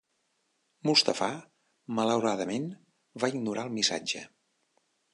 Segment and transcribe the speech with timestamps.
[0.89, 1.27] Mustafà
[1.99, 2.67] malauradament
[3.25, 4.29] va ignorar el missatge.